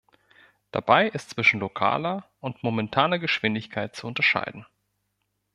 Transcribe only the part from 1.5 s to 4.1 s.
lokaler und momentaner Geschwindigkeit zu